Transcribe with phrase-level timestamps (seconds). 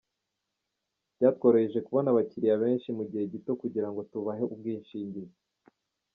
[1.15, 5.37] Byatworohereje kubona abakiliya benshi mu gihe gito kugira ngo tubahe ubwishingizi.